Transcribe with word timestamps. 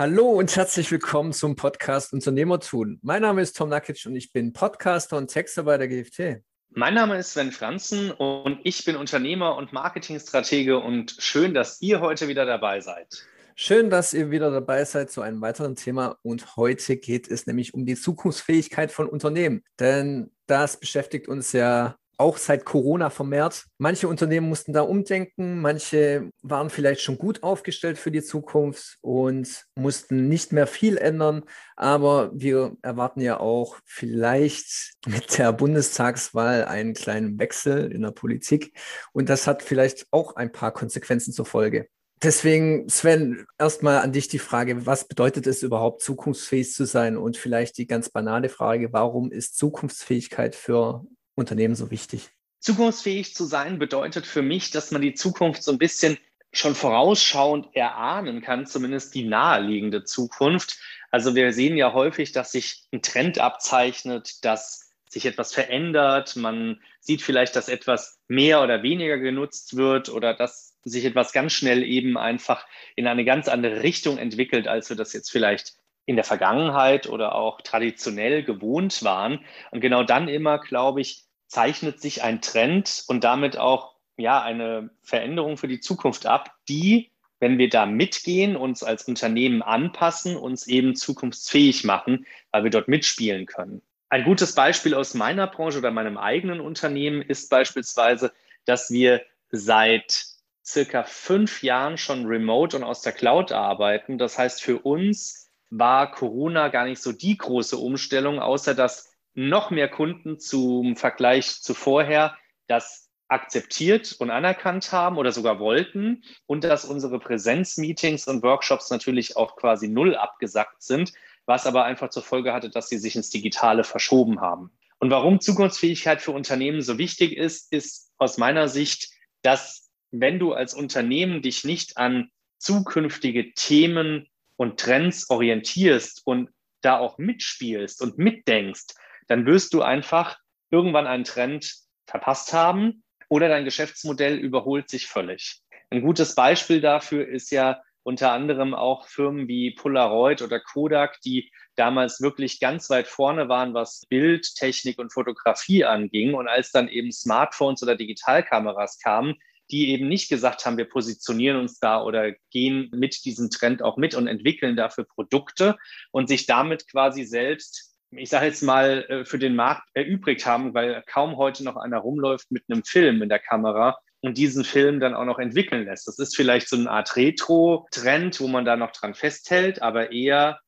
Hallo 0.00 0.30
und 0.30 0.56
herzlich 0.56 0.90
willkommen 0.90 1.34
zum 1.34 1.56
Podcast 1.56 2.14
Unternehmertun. 2.14 2.98
Mein 3.02 3.20
Name 3.20 3.42
ist 3.42 3.54
Tom 3.54 3.68
Nakic 3.68 4.06
und 4.06 4.16
ich 4.16 4.32
bin 4.32 4.54
Podcaster 4.54 5.18
und 5.18 5.26
Texter 5.26 5.64
bei 5.64 5.76
der 5.76 5.88
GFT. 5.88 6.42
Mein 6.70 6.94
Name 6.94 7.18
ist 7.18 7.34
Sven 7.34 7.52
Franzen 7.52 8.10
und 8.10 8.60
ich 8.64 8.82
bin 8.86 8.96
Unternehmer 8.96 9.56
und 9.58 9.74
Marketingstratege 9.74 10.78
und 10.78 11.14
schön, 11.18 11.52
dass 11.52 11.82
ihr 11.82 12.00
heute 12.00 12.28
wieder 12.28 12.46
dabei 12.46 12.80
seid. 12.80 13.26
Schön, 13.54 13.90
dass 13.90 14.14
ihr 14.14 14.30
wieder 14.30 14.50
dabei 14.50 14.86
seid 14.86 15.10
zu 15.10 15.20
einem 15.20 15.42
weiteren 15.42 15.76
Thema 15.76 16.16
und 16.22 16.56
heute 16.56 16.96
geht 16.96 17.30
es 17.30 17.46
nämlich 17.46 17.74
um 17.74 17.84
die 17.84 17.94
Zukunftsfähigkeit 17.94 18.92
von 18.92 19.06
Unternehmen, 19.06 19.62
denn 19.78 20.30
das 20.46 20.80
beschäftigt 20.80 21.28
uns 21.28 21.52
ja 21.52 21.96
auch 22.20 22.36
seit 22.36 22.64
Corona 22.64 23.10
vermehrt. 23.10 23.64
Manche 23.78 24.06
Unternehmen 24.06 24.48
mussten 24.48 24.72
da 24.72 24.82
umdenken, 24.82 25.60
manche 25.60 26.30
waren 26.42 26.70
vielleicht 26.70 27.00
schon 27.00 27.18
gut 27.18 27.42
aufgestellt 27.42 27.98
für 27.98 28.10
die 28.10 28.22
Zukunft 28.22 28.98
und 29.00 29.64
mussten 29.74 30.28
nicht 30.28 30.52
mehr 30.52 30.66
viel 30.66 30.98
ändern. 30.98 31.44
Aber 31.76 32.30
wir 32.34 32.76
erwarten 32.82 33.22
ja 33.22 33.40
auch 33.40 33.78
vielleicht 33.86 34.92
mit 35.06 35.38
der 35.38 35.52
Bundestagswahl 35.52 36.66
einen 36.66 36.92
kleinen 36.92 37.38
Wechsel 37.38 37.90
in 37.90 38.02
der 38.02 38.12
Politik. 38.12 38.78
Und 39.12 39.30
das 39.30 39.46
hat 39.46 39.62
vielleicht 39.62 40.06
auch 40.10 40.36
ein 40.36 40.52
paar 40.52 40.72
Konsequenzen 40.72 41.32
zur 41.32 41.46
Folge. 41.46 41.88
Deswegen, 42.22 42.86
Sven, 42.90 43.46
erstmal 43.58 44.00
an 44.00 44.12
dich 44.12 44.28
die 44.28 44.38
Frage, 44.38 44.84
was 44.84 45.08
bedeutet 45.08 45.46
es 45.46 45.62
überhaupt, 45.62 46.02
zukunftsfähig 46.02 46.70
zu 46.74 46.84
sein? 46.84 47.16
Und 47.16 47.38
vielleicht 47.38 47.78
die 47.78 47.86
ganz 47.86 48.10
banale 48.10 48.50
Frage, 48.50 48.92
warum 48.92 49.32
ist 49.32 49.56
Zukunftsfähigkeit 49.56 50.54
für 50.54 51.06
Unternehmen 51.34 51.74
so 51.74 51.90
wichtig? 51.90 52.30
Zukunftsfähig 52.58 53.34
zu 53.34 53.44
sein 53.44 53.78
bedeutet 53.78 54.26
für 54.26 54.42
mich, 54.42 54.70
dass 54.70 54.90
man 54.90 55.00
die 55.00 55.14
Zukunft 55.14 55.62
so 55.62 55.72
ein 55.72 55.78
bisschen 55.78 56.18
schon 56.52 56.74
vorausschauend 56.74 57.74
erahnen 57.74 58.42
kann, 58.42 58.66
zumindest 58.66 59.14
die 59.14 59.24
naheliegende 59.24 60.04
Zukunft. 60.04 60.78
Also 61.10 61.34
wir 61.34 61.52
sehen 61.52 61.76
ja 61.76 61.92
häufig, 61.92 62.32
dass 62.32 62.52
sich 62.52 62.84
ein 62.92 63.02
Trend 63.02 63.38
abzeichnet, 63.38 64.44
dass 64.44 64.90
sich 65.08 65.26
etwas 65.26 65.52
verändert. 65.52 66.36
Man 66.36 66.80
sieht 67.00 67.22
vielleicht, 67.22 67.56
dass 67.56 67.68
etwas 67.68 68.20
mehr 68.28 68.62
oder 68.62 68.82
weniger 68.82 69.18
genutzt 69.18 69.76
wird 69.76 70.08
oder 70.08 70.34
dass 70.34 70.76
sich 70.84 71.04
etwas 71.04 71.32
ganz 71.32 71.52
schnell 71.52 71.82
eben 71.82 72.16
einfach 72.16 72.66
in 72.96 73.06
eine 73.06 73.24
ganz 73.24 73.48
andere 73.48 73.82
Richtung 73.82 74.18
entwickelt, 74.18 74.66
als 74.66 74.88
wir 74.88 74.96
das 74.96 75.12
jetzt 75.12 75.30
vielleicht 75.30 75.74
in 76.10 76.16
der 76.16 76.24
Vergangenheit 76.24 77.08
oder 77.08 77.36
auch 77.36 77.60
traditionell 77.60 78.42
gewohnt 78.42 79.04
waren. 79.04 79.44
Und 79.70 79.80
genau 79.80 80.02
dann 80.02 80.26
immer, 80.26 80.58
glaube 80.58 81.00
ich, 81.00 81.22
zeichnet 81.46 82.00
sich 82.00 82.24
ein 82.24 82.40
Trend 82.40 83.04
und 83.06 83.22
damit 83.22 83.56
auch 83.56 83.94
ja 84.16 84.42
eine 84.42 84.90
Veränderung 85.02 85.56
für 85.56 85.68
die 85.68 85.78
Zukunft 85.78 86.26
ab, 86.26 86.50
die, 86.68 87.12
wenn 87.38 87.58
wir 87.58 87.68
da 87.68 87.86
mitgehen, 87.86 88.56
uns 88.56 88.82
als 88.82 89.04
Unternehmen 89.04 89.62
anpassen, 89.62 90.36
uns 90.36 90.66
eben 90.66 90.96
zukunftsfähig 90.96 91.84
machen, 91.84 92.26
weil 92.50 92.64
wir 92.64 92.72
dort 92.72 92.88
mitspielen 92.88 93.46
können. 93.46 93.80
Ein 94.08 94.24
gutes 94.24 94.56
Beispiel 94.56 94.94
aus 94.94 95.14
meiner 95.14 95.46
Branche 95.46 95.78
oder 95.78 95.92
meinem 95.92 96.18
eigenen 96.18 96.60
Unternehmen 96.60 97.22
ist 97.22 97.50
beispielsweise, 97.50 98.32
dass 98.64 98.90
wir 98.90 99.22
seit 99.52 100.24
circa 100.64 101.04
fünf 101.04 101.62
Jahren 101.62 101.96
schon 101.98 102.26
remote 102.26 102.76
und 102.76 102.82
aus 102.82 103.00
der 103.00 103.12
Cloud 103.12 103.52
arbeiten. 103.52 104.18
Das 104.18 104.38
heißt, 104.38 104.60
für 104.60 104.80
uns 104.80 105.49
war 105.70 106.10
Corona 106.10 106.68
gar 106.68 106.84
nicht 106.84 107.00
so 107.00 107.12
die 107.12 107.36
große 107.36 107.76
Umstellung, 107.76 108.40
außer 108.40 108.74
dass 108.74 109.12
noch 109.34 109.70
mehr 109.70 109.88
Kunden 109.88 110.38
zum 110.38 110.96
Vergleich 110.96 111.62
zu 111.62 111.74
vorher 111.74 112.36
das 112.66 113.08
akzeptiert 113.28 114.16
und 114.18 114.30
anerkannt 114.30 114.90
haben 114.90 115.16
oder 115.16 115.30
sogar 115.30 115.60
wollten 115.60 116.24
und 116.46 116.64
dass 116.64 116.84
unsere 116.84 117.20
Präsenzmeetings 117.20 118.26
und 118.26 118.42
Workshops 118.42 118.90
natürlich 118.90 119.36
auch 119.36 119.56
quasi 119.56 119.88
null 119.88 120.16
abgesackt 120.16 120.82
sind, 120.82 121.12
was 121.46 121.66
aber 121.66 121.84
einfach 121.84 122.10
zur 122.10 122.24
Folge 122.24 122.52
hatte, 122.52 122.70
dass 122.70 122.88
sie 122.88 122.98
sich 122.98 123.14
ins 123.14 123.30
Digitale 123.30 123.84
verschoben 123.84 124.40
haben. 124.40 124.72
Und 124.98 125.10
warum 125.10 125.40
Zukunftsfähigkeit 125.40 126.20
für 126.20 126.32
Unternehmen 126.32 126.82
so 126.82 126.98
wichtig 126.98 127.36
ist, 127.36 127.72
ist 127.72 128.12
aus 128.18 128.36
meiner 128.36 128.68
Sicht, 128.68 129.10
dass 129.42 129.90
wenn 130.10 130.40
du 130.40 130.52
als 130.52 130.74
Unternehmen 130.74 131.40
dich 131.40 131.64
nicht 131.64 131.96
an 131.96 132.30
zukünftige 132.58 133.54
Themen 133.54 134.28
und 134.60 134.78
Trends 134.78 135.30
orientierst 135.30 136.20
und 136.26 136.50
da 136.82 136.98
auch 136.98 137.16
mitspielst 137.16 138.02
und 138.02 138.18
mitdenkst, 138.18 138.88
dann 139.26 139.46
wirst 139.46 139.72
du 139.72 139.80
einfach 139.80 140.36
irgendwann 140.70 141.06
einen 141.06 141.24
Trend 141.24 141.76
verpasst 142.06 142.52
haben 142.52 143.02
oder 143.30 143.48
dein 143.48 143.64
Geschäftsmodell 143.64 144.36
überholt 144.36 144.90
sich 144.90 145.06
völlig. 145.06 145.62
Ein 145.88 146.02
gutes 146.02 146.34
Beispiel 146.34 146.82
dafür 146.82 147.26
ist 147.26 147.50
ja 147.50 147.80
unter 148.02 148.32
anderem 148.32 148.74
auch 148.74 149.06
Firmen 149.08 149.48
wie 149.48 149.70
Polaroid 149.70 150.42
oder 150.42 150.60
Kodak, 150.60 151.22
die 151.22 151.50
damals 151.74 152.20
wirklich 152.20 152.60
ganz 152.60 152.90
weit 152.90 153.08
vorne 153.08 153.48
waren, 153.48 153.72
was 153.72 154.04
Bildtechnik 154.10 154.98
und 154.98 155.10
Fotografie 155.10 155.86
anging. 155.86 156.34
Und 156.34 156.48
als 156.48 156.70
dann 156.70 156.88
eben 156.88 157.12
Smartphones 157.12 157.82
oder 157.82 157.96
Digitalkameras 157.96 158.98
kamen, 158.98 159.36
die 159.70 159.90
eben 159.90 160.08
nicht 160.08 160.28
gesagt 160.28 160.66
haben, 160.66 160.76
wir 160.76 160.88
positionieren 160.88 161.58
uns 161.58 161.78
da 161.78 162.02
oder 162.02 162.32
gehen 162.50 162.90
mit 162.92 163.24
diesem 163.24 163.50
Trend 163.50 163.82
auch 163.82 163.96
mit 163.96 164.14
und 164.14 164.26
entwickeln 164.26 164.76
dafür 164.76 165.04
Produkte 165.04 165.76
und 166.10 166.28
sich 166.28 166.46
damit 166.46 166.88
quasi 166.90 167.24
selbst 167.24 167.90
ich 168.12 168.28
sage 168.28 168.46
jetzt 168.46 168.62
mal, 168.62 169.04
äh, 169.08 169.24
für 169.24 169.38
den 169.38 169.54
Markt 169.54 169.88
erübrigt 169.94 170.44
haben, 170.46 170.74
weil 170.74 171.02
kaum 171.06 171.36
heute 171.36 171.64
noch 171.64 171.76
einer 171.76 171.98
rumläuft 171.98 172.50
mit 172.50 172.64
einem 172.68 172.82
Film 172.84 173.22
in 173.22 173.28
der 173.28 173.38
Kamera 173.38 173.98
und 174.22 174.36
diesen 174.36 174.64
Film 174.64 175.00
dann 175.00 175.14
auch 175.14 175.24
noch 175.24 175.38
entwickeln 175.38 175.84
lässt. 175.84 176.06
Das 176.06 176.18
ist 176.18 176.36
vielleicht 176.36 176.68
so 176.68 176.76
eine 176.76 176.90
Art 176.90 177.16
Retro-Trend, 177.16 178.40
wo 178.40 178.48
man 178.48 178.64
da 178.64 178.76
noch 178.76 178.92
dran 178.92 179.14
festhält, 179.14 179.80
aber 179.80 180.12
eher 180.12 180.60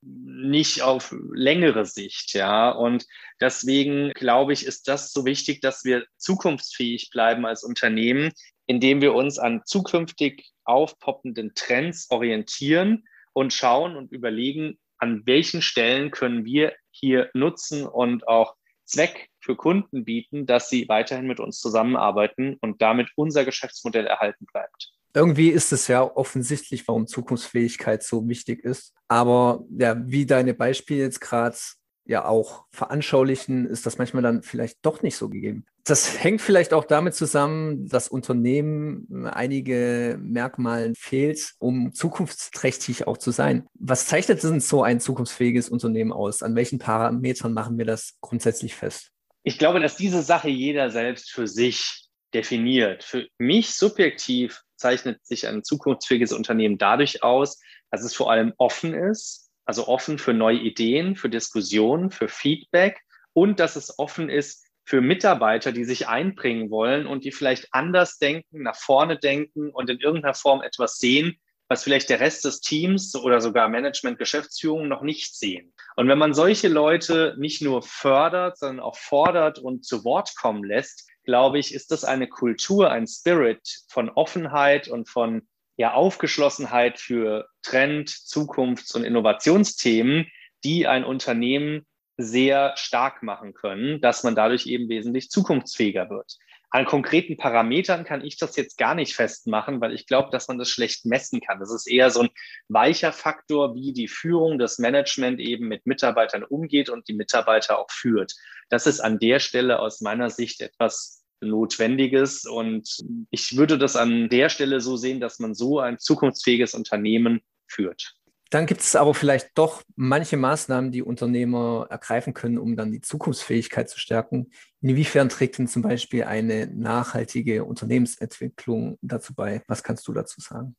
nicht 0.43 0.83
auf 0.83 1.15
längere 1.33 1.87
Sicht, 1.87 2.35
ja. 2.35 2.71
Und 2.71 3.07
deswegen 3.41 4.11
glaube 4.13 4.53
ich, 4.53 4.67
ist 4.67 4.89
das 4.89 5.13
so 5.13 5.25
wichtig, 5.25 5.61
dass 5.61 5.85
wir 5.85 6.05
zukunftsfähig 6.17 7.11
bleiben 7.11 7.47
als 7.47 7.65
Unternehmen, 7.65 8.33
indem 8.67 9.01
wir 9.01 9.15
uns 9.15 9.39
an 9.39 9.63
zukünftig 9.65 10.51
aufpoppenden 10.65 11.55
Trends 11.55 12.11
orientieren 12.11 13.05
und 13.33 13.53
schauen 13.53 13.97
und 13.97 14.13
überlegen, 14.13 14.79
an 14.99 15.23
welchen 15.25 15.63
Stellen 15.63 16.11
können 16.11 16.45
wir 16.45 16.75
hier 16.91 17.31
nutzen 17.35 17.87
und 17.87 18.29
auch 18.29 18.55
Zweck 18.85 19.29
für 19.43 19.57
Kunden 19.57 20.05
bieten, 20.05 20.47
dass 20.47 20.69
sie 20.69 20.89
weiterhin 20.89 21.27
mit 21.27 21.41
uns 21.41 21.61
zusammenarbeiten 21.61 22.57
und 22.61 22.81
damit 22.81 23.11
unser 23.17 23.45
Geschäftsmodell 23.45 24.07
erhalten 24.07 24.47
bleibt. 24.53 24.93
Irgendwie 25.15 25.51
ist 25.51 25.73
es 25.73 25.89
ja 25.89 26.03
offensichtlich, 26.03 26.89
warum 26.89 27.07
Zukunftsfähigkeit 27.07 28.03
so 28.03 28.27
wichtig 28.29 28.65
ist. 28.65 28.95
Aber 29.09 29.65
ja, 29.79 29.97
wie 30.07 30.25
deine 30.25 30.55
Beispiele 30.55 31.03
jetzt 31.03 31.21
gerade 31.21 31.57
ja 32.05 32.25
auch 32.25 32.65
veranschaulichen, 32.71 33.67
ist 33.67 33.87
das 33.87 33.99
manchmal 33.99 34.23
dann 34.23 34.43
vielleicht 34.43 34.79
doch 34.83 35.03
nicht 35.03 35.17
so 35.17 35.29
gegeben. 35.29 35.67
Das 35.85 36.23
hängt 36.23 36.41
vielleicht 36.41 36.73
auch 36.73 36.85
damit 36.85 37.15
zusammen, 37.15 37.89
dass 37.89 38.09
Unternehmen 38.09 39.27
einige 39.27 40.19
Merkmalen 40.21 40.95
fehlt, 40.95 41.55
um 41.59 41.93
zukunftsträchtig 41.93 43.07
auch 43.07 43.19
zu 43.19 43.33
sein. 43.33 43.67
Was 43.75 44.07
zeichnet 44.07 44.43
denn 44.43 44.61
so 44.61 44.83
ein 44.83 45.01
zukunftsfähiges 45.01 45.69
Unternehmen 45.69 46.13
aus? 46.13 46.43
An 46.43 46.55
welchen 46.55 46.79
Parametern 46.79 47.53
machen 47.53 47.79
wir 47.79 47.85
das 47.85 48.17
grundsätzlich 48.21 48.75
fest? 48.75 49.11
Ich 49.43 49.59
glaube, 49.59 49.81
dass 49.81 49.97
diese 49.97 50.23
Sache 50.23 50.49
jeder 50.49 50.91
selbst 50.91 51.31
für 51.31 51.47
sich 51.47 52.07
definiert. 52.33 53.05
Für 53.05 53.27
mich 53.39 53.75
subjektiv 53.75 54.63
zeichnet 54.77 55.25
sich 55.27 55.47
ein 55.47 55.65
zukunftsfähiges 55.65 56.33
Unternehmen 56.33 56.79
dadurch 56.79 57.23
aus, 57.23 57.61
dass 57.91 58.03
es 58.03 58.15
vor 58.15 58.31
allem 58.31 58.53
offen 58.57 58.95
ist, 58.95 59.51
also 59.65 59.87
offen 59.87 60.19
für 60.19 60.33
neue 60.33 60.59
Ideen, 60.59 61.17
für 61.17 61.29
Diskussionen, 61.29 62.11
für 62.11 62.29
Feedback 62.29 63.01
und 63.33 63.61
dass 63.61 63.77
es 63.77 63.99
offen 63.99 64.31
ist 64.31 64.67
für 64.85 65.01
Mitarbeiter, 65.01 65.73
die 65.73 65.85
sich 65.85 66.09
einbringen 66.09 66.71
wollen 66.71 67.07
und 67.07 67.25
die 67.25 67.33
vielleicht 67.33 67.69
anders 67.73 68.19
denken, 68.19 68.63
nach 68.63 68.77
vorne 68.77 69.19
denken 69.19 69.71
und 69.71 69.89
in 69.89 70.01
irgendeiner 70.01 70.35
Form 70.35 70.63
etwas 70.63 70.99
sehen, 70.99 71.39
was 71.69 71.85
vielleicht 71.85 72.11
der 72.11 72.21
Rest 72.21 72.45
des 72.45 72.61
Teams 72.61 73.15
oder 73.15 73.41
sogar 73.41 73.69
Management, 73.69 74.19
Geschäftsführung 74.19 74.89
noch 74.89 75.03
nicht 75.03 75.37
sehen. 75.37 75.73
Und 75.97 76.09
wenn 76.09 76.19
man 76.19 76.35
solche 76.35 76.69
Leute 76.69 77.35
nicht 77.39 77.63
nur 77.63 77.83
fördert, 77.83 78.59
sondern 78.59 78.81
auch 78.81 78.97
fordert 78.97 79.59
und 79.59 79.85
zu 79.85 80.05
Wort 80.05 80.35
kommen 80.37 80.65
lässt, 80.65 81.09
glaube 81.25 81.59
ich, 81.59 81.75
ist 81.75 81.91
das 81.91 82.05
eine 82.05 82.29
Kultur, 82.29 82.91
ein 82.91 83.07
Spirit 83.07 83.61
von 83.89 84.09
Offenheit 84.11 84.89
und 84.89 85.09
von 85.09 85.47
ja, 85.77 85.95
Aufgeschlossenheit 85.95 86.99
für 86.99 87.49
Trend, 87.63 88.09
Zukunfts- 88.09 88.95
und 88.95 89.05
Innovationsthemen, 89.05 90.27
die 90.65 90.87
ein 90.87 91.05
Unternehmen 91.05 91.87
sehr 92.17 92.77
stark 92.77 93.23
machen 93.23 93.55
können, 93.55 94.01
dass 94.01 94.23
man 94.23 94.35
dadurch 94.35 94.67
eben 94.67 94.89
wesentlich 94.89 95.31
zukunftsfähiger 95.31 96.11
wird. 96.11 96.37
An 96.75 96.87
konkreten 96.87 97.37
Parametern 97.37 98.05
kann 98.05 98.25
ich 98.25 98.39
das 98.39 98.57
jetzt 98.57 98.79
gar 98.79 98.95
nicht 98.95 99.15
festmachen, 99.15 99.83
weil 99.83 99.93
ich 99.93 100.07
glaube, 100.07 100.31
dass 100.31 100.49
man 100.49 100.57
das 100.59 100.71
schlecht 100.71 101.05
messen 101.05 101.43
kann. 101.43 101.61
Das 101.61 101.71
ist 101.71 101.87
eher 101.87 102.11
so 102.11 102.21
ein 102.21 102.31
weicher 102.69 103.13
Faktor, 103.13 103.75
wie 103.75 103.93
die 103.93 104.09
Führung, 104.09 104.59
das 104.59 104.79
Management 104.79 105.39
eben 105.39 105.69
mit 105.69 105.87
Mitarbeitern 105.87 106.43
umgeht 106.43 106.89
und 106.89 107.09
die 107.09 107.13
Mitarbeiter 107.13 107.79
auch 107.79 107.91
führt. 107.91 108.33
Das 108.71 108.87
ist 108.87 109.01
an 109.01 109.19
der 109.19 109.39
Stelle 109.39 109.81
aus 109.81 110.01
meiner 110.01 110.31
Sicht 110.31 110.63
etwas 110.63 111.23
Notwendiges. 111.43 112.47
Und 112.47 112.89
ich 113.31 113.55
würde 113.55 113.77
das 113.77 113.95
an 113.95 114.31
der 114.31 114.49
Stelle 114.49 114.81
so 114.81 114.97
sehen, 114.97 115.21
dass 115.21 115.41
man 115.41 115.55
so 115.55 115.79
ein 115.79 115.99
zukunftsfähiges 115.99 116.73
Unternehmen 116.73 117.43
führt. 117.67 118.15
Dann 118.53 118.67
gibt 118.67 118.83
es 118.83 118.97
aber 118.97 119.15
vielleicht 119.15 119.53
doch 119.55 119.83
manche 119.97 120.37
Maßnahmen, 120.37 120.93
die 120.93 121.01
Unternehmer 121.03 121.87
ergreifen 121.89 122.35
können, 122.35 122.59
um 122.59 122.77
dann 122.77 122.93
die 122.93 123.01
Zukunftsfähigkeit 123.01 123.89
zu 123.89 123.99
stärken. 123.99 124.51
Inwiefern 124.83 125.31
trägt 125.31 125.57
denn 125.57 125.69
zum 125.69 125.81
Beispiel 125.81 126.25
eine 126.25 126.67
nachhaltige 126.67 127.65
Unternehmensentwicklung 127.65 128.99
dazu 129.01 129.35
bei? 129.35 129.63
Was 129.69 129.83
kannst 129.83 130.07
du 130.07 130.13
dazu 130.13 130.43
sagen? 130.43 130.77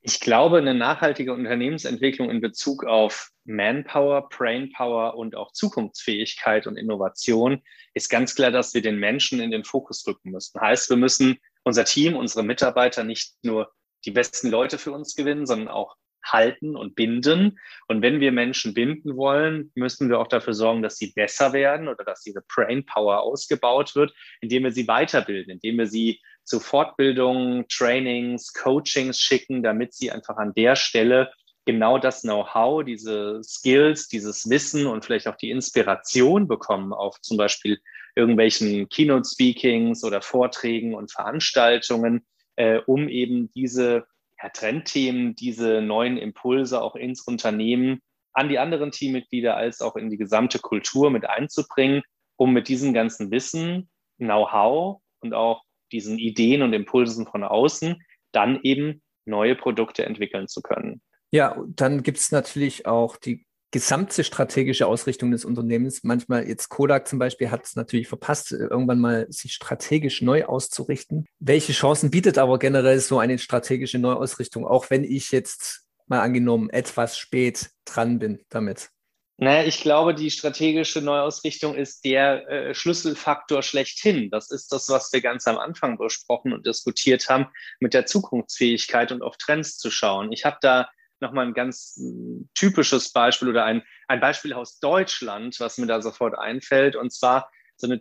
Ich 0.00 0.18
glaube, 0.18 0.58
eine 0.58 0.74
nachhaltige 0.74 1.32
Unternehmensentwicklung 1.34 2.30
in 2.30 2.40
Bezug 2.40 2.84
auf 2.84 3.30
Manpower, 3.44 4.28
Brainpower 4.28 5.14
und 5.14 5.36
auch 5.36 5.52
Zukunftsfähigkeit 5.52 6.66
und 6.66 6.76
Innovation 6.76 7.62
ist 7.94 8.10
ganz 8.10 8.34
klar, 8.34 8.50
dass 8.50 8.74
wir 8.74 8.82
den 8.82 8.98
Menschen 8.98 9.38
in 9.38 9.52
den 9.52 9.62
Fokus 9.62 10.04
rücken 10.04 10.32
müssen. 10.32 10.60
Heißt, 10.60 10.90
wir 10.90 10.96
müssen 10.96 11.38
unser 11.62 11.84
Team, 11.84 12.16
unsere 12.16 12.42
Mitarbeiter 12.42 13.04
nicht 13.04 13.36
nur 13.42 13.72
die 14.04 14.10
besten 14.10 14.50
Leute 14.50 14.78
für 14.78 14.90
uns 14.90 15.14
gewinnen, 15.14 15.46
sondern 15.46 15.68
auch 15.68 15.94
halten 16.24 16.76
und 16.76 16.94
binden. 16.94 17.58
Und 17.88 18.02
wenn 18.02 18.20
wir 18.20 18.32
Menschen 18.32 18.74
binden 18.74 19.16
wollen, 19.16 19.70
müssen 19.74 20.08
wir 20.08 20.18
auch 20.18 20.28
dafür 20.28 20.54
sorgen, 20.54 20.82
dass 20.82 20.96
sie 20.96 21.12
besser 21.14 21.52
werden 21.52 21.88
oder 21.88 22.04
dass 22.04 22.26
ihre 22.26 22.42
Brainpower 22.48 23.20
ausgebaut 23.20 23.94
wird, 23.94 24.12
indem 24.40 24.64
wir 24.64 24.72
sie 24.72 24.88
weiterbilden, 24.88 25.52
indem 25.52 25.78
wir 25.78 25.86
sie 25.86 26.20
zu 26.44 26.60
Fortbildungen, 26.60 27.66
Trainings, 27.68 28.52
Coachings 28.52 29.18
schicken, 29.18 29.62
damit 29.62 29.94
sie 29.94 30.10
einfach 30.10 30.36
an 30.36 30.52
der 30.54 30.76
Stelle 30.76 31.32
genau 31.64 31.98
das 31.98 32.22
Know-how, 32.22 32.84
diese 32.84 33.40
Skills, 33.42 34.08
dieses 34.08 34.48
Wissen 34.50 34.86
und 34.86 35.04
vielleicht 35.04 35.26
auch 35.26 35.36
die 35.36 35.50
Inspiration 35.50 36.46
bekommen 36.46 36.92
auf 36.92 37.20
zum 37.20 37.36
Beispiel 37.36 37.80
irgendwelchen 38.14 38.88
Keynote-Speakings 38.88 40.04
oder 40.04 40.20
Vorträgen 40.20 40.94
und 40.94 41.10
Veranstaltungen, 41.10 42.26
äh, 42.56 42.80
um 42.86 43.08
eben 43.08 43.50
diese 43.52 44.06
Trendthemen, 44.50 45.34
diese 45.34 45.82
neuen 45.82 46.16
Impulse 46.16 46.82
auch 46.82 46.96
ins 46.96 47.22
Unternehmen 47.22 48.00
an 48.32 48.48
die 48.48 48.58
anderen 48.58 48.90
Teammitglieder 48.90 49.56
als 49.56 49.80
auch 49.80 49.96
in 49.96 50.10
die 50.10 50.16
gesamte 50.16 50.58
Kultur 50.58 51.10
mit 51.10 51.28
einzubringen, 51.28 52.02
um 52.36 52.52
mit 52.52 52.68
diesem 52.68 52.92
ganzen 52.92 53.30
Wissen, 53.30 53.88
Know-how 54.18 55.00
und 55.20 55.34
auch 55.34 55.62
diesen 55.92 56.18
Ideen 56.18 56.62
und 56.62 56.72
Impulsen 56.72 57.26
von 57.26 57.44
außen 57.44 58.02
dann 58.32 58.58
eben 58.62 59.02
neue 59.24 59.54
Produkte 59.54 60.04
entwickeln 60.04 60.48
zu 60.48 60.60
können. 60.60 61.00
Ja, 61.30 61.56
dann 61.68 62.02
gibt 62.02 62.18
es 62.18 62.32
natürlich 62.32 62.86
auch 62.86 63.16
die 63.16 63.46
gesamte 63.74 64.22
strategische 64.22 64.86
Ausrichtung 64.86 65.32
des 65.32 65.44
Unternehmens. 65.44 66.04
Manchmal 66.04 66.46
jetzt 66.46 66.68
Kodak 66.68 67.08
zum 67.08 67.18
Beispiel 67.18 67.50
hat 67.50 67.64
es 67.64 67.74
natürlich 67.74 68.06
verpasst, 68.06 68.52
irgendwann 68.52 69.00
mal 69.00 69.26
sich 69.30 69.52
strategisch 69.52 70.22
neu 70.22 70.44
auszurichten. 70.44 71.26
Welche 71.40 71.72
Chancen 71.72 72.12
bietet 72.12 72.38
aber 72.38 72.60
generell 72.60 73.00
so 73.00 73.18
eine 73.18 73.36
strategische 73.36 73.98
Neuausrichtung, 73.98 74.64
auch 74.64 74.90
wenn 74.90 75.02
ich 75.02 75.32
jetzt 75.32 75.82
mal 76.06 76.20
angenommen 76.20 76.70
etwas 76.70 77.18
spät 77.18 77.70
dran 77.84 78.20
bin 78.20 78.44
damit? 78.48 78.90
Naja, 79.38 79.66
ich 79.66 79.80
glaube, 79.80 80.14
die 80.14 80.30
strategische 80.30 81.00
Neuausrichtung 81.00 81.74
ist 81.74 82.04
der 82.04 82.48
äh, 82.48 82.74
Schlüsselfaktor 82.76 83.64
schlechthin. 83.64 84.30
Das 84.30 84.52
ist 84.52 84.70
das, 84.70 84.88
was 84.88 85.12
wir 85.12 85.20
ganz 85.20 85.48
am 85.48 85.58
Anfang 85.58 85.98
besprochen 85.98 86.52
und 86.52 86.64
diskutiert 86.64 87.28
haben, 87.28 87.46
mit 87.80 87.92
der 87.92 88.06
Zukunftsfähigkeit 88.06 89.10
und 89.10 89.22
auf 89.22 89.36
Trends 89.36 89.78
zu 89.78 89.90
schauen. 89.90 90.30
Ich 90.30 90.44
habe 90.44 90.58
da 90.60 90.88
nochmal 91.20 91.46
ein 91.46 91.54
ganz 91.54 91.98
äh, 91.98 92.44
typisches 92.54 93.12
Beispiel 93.12 93.48
oder 93.48 93.64
ein, 93.64 93.82
ein 94.08 94.20
Beispiel 94.20 94.52
aus 94.52 94.78
Deutschland, 94.78 95.58
was 95.60 95.78
mir 95.78 95.86
da 95.86 96.00
sofort 96.02 96.38
einfällt. 96.38 96.96
Und 96.96 97.12
zwar 97.12 97.50
so 97.76 97.88
eine 97.88 98.00